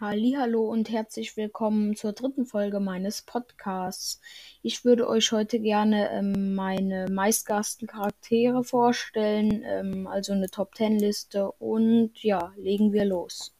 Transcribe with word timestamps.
Hallo 0.00 0.68
und 0.70 0.90
herzlich 0.90 1.36
willkommen 1.36 1.96
zur 1.96 2.12
dritten 2.12 2.46
Folge 2.46 2.78
meines 2.78 3.22
Podcasts. 3.22 4.20
Ich 4.62 4.84
würde 4.84 5.08
euch 5.08 5.32
heute 5.32 5.58
gerne 5.58 6.12
ähm, 6.12 6.54
meine 6.54 7.08
meistgasten 7.10 7.88
Charaktere 7.88 8.62
vorstellen, 8.62 9.64
ähm, 9.66 10.06
also 10.06 10.34
eine 10.34 10.50
Top 10.50 10.76
10 10.76 11.00
Liste 11.00 11.50
und 11.50 12.12
ja, 12.22 12.52
legen 12.56 12.92
wir 12.92 13.06
los. 13.06 13.56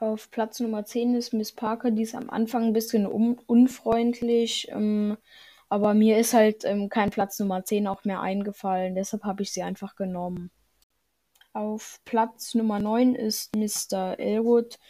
Auf 0.00 0.28
Platz 0.32 0.58
Nummer 0.58 0.84
10 0.84 1.14
ist 1.14 1.32
Miss 1.32 1.52
Parker, 1.52 1.92
die 1.92 2.02
ist 2.02 2.16
am 2.16 2.30
Anfang 2.30 2.64
ein 2.64 2.72
bisschen 2.72 3.06
un 3.06 3.38
unfreundlich, 3.46 4.66
ähm, 4.72 5.18
aber 5.68 5.94
mir 5.94 6.18
ist 6.18 6.34
halt 6.34 6.64
ähm, 6.64 6.88
kein 6.88 7.10
Platz 7.10 7.38
Nummer 7.38 7.64
10 7.64 7.86
auch 7.86 8.02
mehr 8.02 8.20
eingefallen, 8.20 8.96
deshalb 8.96 9.22
habe 9.22 9.44
ich 9.44 9.52
sie 9.52 9.62
einfach 9.62 9.94
genommen. 9.94 10.50
Auf 11.52 12.00
Platz 12.04 12.56
Nummer 12.56 12.80
9 12.80 13.14
ist 13.14 13.54
Mr. 13.54 14.18
Elwood. 14.18 14.80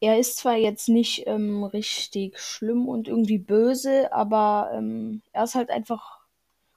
Er 0.00 0.18
ist 0.18 0.36
zwar 0.36 0.56
jetzt 0.56 0.88
nicht 0.88 1.26
ähm, 1.26 1.64
richtig 1.64 2.38
schlimm 2.38 2.88
und 2.88 3.08
irgendwie 3.08 3.38
böse, 3.38 4.12
aber 4.12 4.70
ähm, 4.74 5.22
er 5.32 5.44
ist 5.44 5.54
halt 5.54 5.70
einfach 5.70 6.20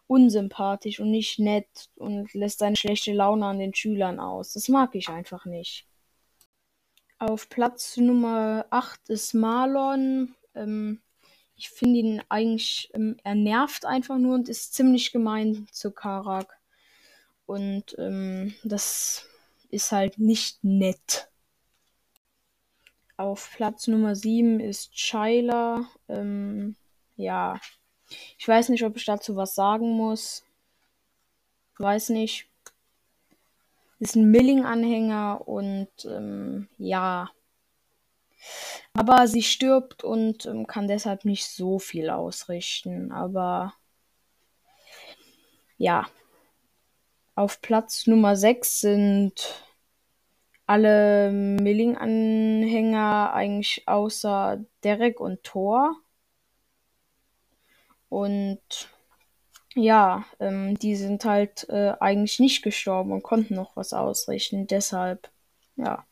unsympathisch 0.08 1.00
und 1.00 1.12
nicht 1.12 1.38
nett 1.38 1.90
und 1.96 2.34
lässt 2.34 2.60
seine 2.60 2.76
schlechte 2.76 3.14
Laune 3.14 3.46
an 3.46 3.60
den 3.60 3.76
Schülern 3.76 4.20
aus. 4.20 4.54
Das 4.54 4.68
mag 4.70 4.96
ich 4.96 5.10
einfach 5.10 5.46
nicht. 5.46 5.86
Auf 7.20 7.50
Platz 7.50 7.98
Nummer 7.98 8.66
8 8.70 9.10
ist 9.10 9.34
Marlon. 9.34 10.34
Ähm, 10.56 11.02
ich 11.56 11.70
finde 11.70 12.00
ihn 12.00 12.22
eigentlich, 12.30 12.90
ähm, 12.94 13.18
er 13.24 13.36
nervt 13.36 13.86
einfach 13.86 14.18
nur 14.18 14.36
und 14.36 14.48
ist 14.48 14.74
ziemlich 14.74 15.12
gemein 15.12 15.68
zu 15.72 15.92
Karak. 15.92 16.58
Und 17.46 17.96
ähm, 18.00 18.56
das 18.64 19.26
ist 19.70 19.92
halt 19.92 20.18
nicht 20.18 20.64
nett. 20.64 21.30
Auf 23.20 23.52
Platz 23.54 23.88
Nummer 23.88 24.16
7 24.16 24.62
ist 24.62 24.98
Shyla. 24.98 25.86
Ähm, 26.08 26.78
ja, 27.18 27.60
ich 28.38 28.48
weiß 28.48 28.70
nicht, 28.70 28.86
ob 28.86 28.96
ich 28.96 29.04
dazu 29.04 29.36
was 29.36 29.56
sagen 29.56 29.90
muss. 29.90 30.46
Weiß 31.80 32.12
nicht. 32.12 32.48
Ist 34.00 34.16
ein 34.16 34.32
Milling-Anhänger 34.32 35.46
und 35.46 35.90
ähm, 36.06 36.70
ja. 36.78 37.30
Aber 38.94 39.28
sie 39.28 39.44
stirbt 39.44 40.06
und 40.06 40.46
ähm, 40.46 40.66
kann 40.66 40.88
deshalb 40.88 41.26
nicht 41.26 41.46
so 41.46 41.78
viel 41.78 42.10
ausrichten. 42.10 43.12
Aber 43.12 43.74
ja. 45.78 46.08
Auf 47.36 47.60
Platz 47.62 48.08
Nummer 48.08 48.38
6 48.38 48.80
sind 48.80 49.66
alle 50.70 51.32
Milling-Anhänger 51.32 53.34
eigentlich 53.34 53.88
außer 53.88 54.64
Derek 54.84 55.20
und 55.20 55.44
Thor. 55.44 55.96
Und 58.08 58.60
ja, 59.74 60.26
ähm, 60.40 60.78
die 60.78 60.96
sind 60.96 61.26
halt 61.26 61.68
äh, 61.70 61.94
eigentlich 62.00 62.40
nicht 62.40 62.62
gestorben 62.62 63.14
und 63.14 63.24
konnten 63.24 63.56
noch 63.56 63.76
was 63.76 63.94
ausrichten. 63.94 64.68
Deshalb, 64.68 65.32
ja. 65.76 66.06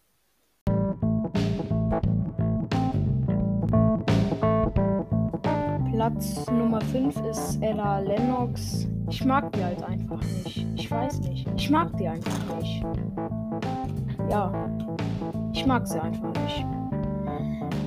Platz 5.91 6.49
Nummer 6.49 6.81
5 6.81 7.15
ist 7.29 7.61
Ella 7.61 7.99
Lennox. 7.99 8.87
Ich 9.11 9.23
mag 9.23 9.51
die 9.51 9.63
halt 9.63 9.83
einfach 9.83 10.23
nicht. 10.23 10.65
Ich 10.75 10.89
weiß 10.89 11.19
nicht. 11.19 11.47
Ich 11.55 11.69
mag 11.69 11.95
die 11.97 12.07
einfach 12.07 12.59
nicht 12.59 12.83
ja, 14.29 14.51
ich 15.53 15.65
mag 15.65 15.87
sie 15.87 15.99
einfach 16.01 16.33
nicht. 16.43 16.65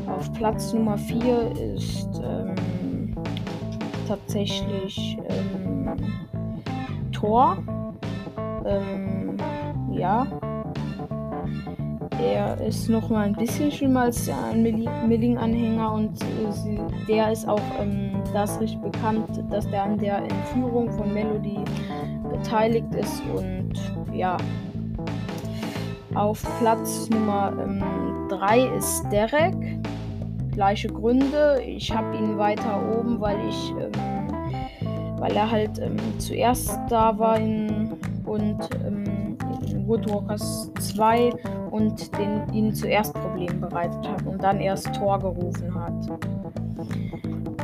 Auf 0.06 0.32
Platz 0.32 0.72
Nummer 0.72 0.98
4 0.98 1.52
ist 1.76 2.20
ähm, 2.22 3.14
tatsächlich 4.06 5.18
ähm, 5.28 5.96
Thor. 7.12 7.56
Ähm, 8.64 9.36
ja. 9.92 10.26
Er 12.22 12.60
ist 12.60 12.88
noch 12.90 13.08
mal 13.08 13.26
ein 13.26 13.34
bisschen 13.34 13.70
schlimmer 13.70 14.02
als 14.02 14.26
der 14.26 14.36
Milling-Anhänger 14.54 15.92
und 15.92 16.22
äh, 16.22 17.06
der 17.08 17.32
ist 17.32 17.48
auch 17.48 17.60
ähm, 17.78 18.22
das 18.34 18.60
richtig 18.60 18.80
bekannt, 18.80 19.42
dass 19.48 19.66
der 19.70 19.84
an 19.84 19.98
der 19.98 20.18
Entführung 20.18 20.90
von 20.92 21.14
Melody 21.14 21.58
beteiligt 22.30 22.94
ist 22.94 23.22
und 23.34 23.72
ja, 24.12 24.36
auf 26.14 26.42
Platz 26.58 27.08
Nummer 27.10 27.52
3 28.28 28.58
ähm, 28.58 28.74
ist 28.74 29.04
Derek. 29.10 29.54
Gleiche 30.52 30.88
Gründe. 30.88 31.62
Ich 31.64 31.94
habe 31.94 32.16
ihn 32.16 32.36
weiter 32.36 32.80
oben, 32.92 33.20
weil 33.20 33.38
ich, 33.48 33.70
ähm, 33.78 34.28
weil 35.18 35.32
er 35.36 35.50
halt 35.50 35.78
ähm, 35.78 35.96
zuerst 36.18 36.78
da 36.88 37.16
war 37.18 37.38
in, 37.38 37.92
und 38.24 38.58
ähm, 38.84 39.36
in 39.68 39.86
Woodwalkers 39.86 40.72
2 40.80 41.30
und 41.70 42.16
den, 42.18 42.52
ihnen 42.52 42.74
zuerst 42.74 43.14
Probleme 43.14 43.54
bereitet 43.54 44.08
hat 44.08 44.26
und 44.26 44.42
dann 44.42 44.60
erst 44.60 44.92
Tor 44.94 45.18
gerufen 45.20 45.72
hat. 45.74 46.20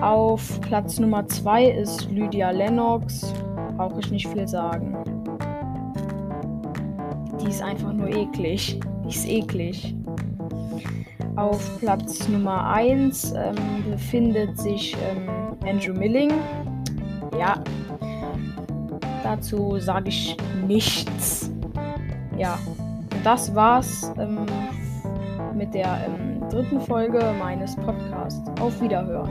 Auf 0.01 0.61
Platz 0.61 0.99
Nummer 1.01 1.27
2 1.27 1.71
ist 1.71 2.11
Lydia 2.11 2.51
Lennox. 2.51 3.33
Brauche 3.77 4.01
ich 4.01 4.11
nicht 4.11 4.29
viel 4.29 4.47
sagen. 4.47 5.16
Die 7.47 7.53
ist 7.53 7.63
einfach 7.63 7.93
nur 7.93 8.09
eklig. 8.09 8.81
Die 9.05 9.09
ist 9.09 9.29
eklig. 9.29 9.95
Auf 11.37 11.79
Platz 11.79 12.27
Nummer 12.29 12.71
1 12.71 13.35
ähm, 13.37 13.55
befindet 13.89 14.59
sich 14.59 14.97
ähm, 15.09 15.29
Andrew 15.65 15.95
Milling. 15.95 16.33
Ja, 17.39 17.63
dazu 19.23 19.79
sage 19.79 20.09
ich 20.09 20.37
nichts. 20.67 21.53
Ja, 22.37 22.59
das 23.23 23.55
war's 23.55 24.13
ähm, 24.19 24.47
mit 25.55 25.73
der 25.73 26.05
ähm, 26.07 26.41
dritten 26.51 26.81
Folge 26.81 27.33
meines 27.39 27.77
Podcasts. 27.77 28.43
Auf 28.61 28.81
Wiederhören. 28.81 29.31